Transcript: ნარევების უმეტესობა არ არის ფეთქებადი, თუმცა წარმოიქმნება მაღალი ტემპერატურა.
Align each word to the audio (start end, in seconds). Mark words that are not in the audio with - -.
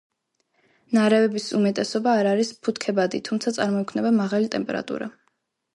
ნარევების 0.97 1.45
უმეტესობა 1.59 2.15
არ 2.23 2.31
არის 2.31 2.53
ფეთქებადი, 2.69 3.21
თუმცა 3.29 3.55
წარმოიქმნება 3.61 4.15
მაღალი 4.21 4.53
ტემპერატურა. 4.59 5.15